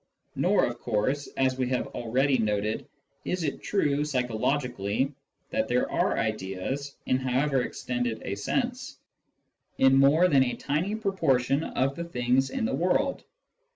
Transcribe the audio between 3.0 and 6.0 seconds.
is it true psychologically that there